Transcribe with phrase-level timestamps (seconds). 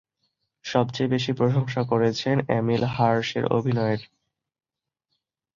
[0.65, 4.01] সবচেয়ে বেশি প্রশংসা করেছেন "এমিল হার্শ"-এর অভিনয়ের।